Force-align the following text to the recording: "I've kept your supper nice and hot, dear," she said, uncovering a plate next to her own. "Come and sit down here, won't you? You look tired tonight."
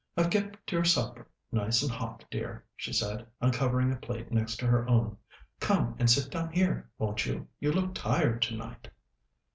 "I've 0.17 0.31
kept 0.31 0.71
your 0.71 0.83
supper 0.83 1.27
nice 1.51 1.83
and 1.83 1.91
hot, 1.91 2.25
dear," 2.31 2.65
she 2.75 2.91
said, 2.91 3.27
uncovering 3.39 3.93
a 3.93 3.95
plate 3.97 4.31
next 4.31 4.55
to 4.57 4.65
her 4.65 4.89
own. 4.89 5.15
"Come 5.59 5.95
and 5.99 6.09
sit 6.09 6.31
down 6.31 6.51
here, 6.53 6.89
won't 6.97 7.27
you? 7.27 7.47
You 7.59 7.71
look 7.71 7.93
tired 7.93 8.41
tonight." 8.41 8.89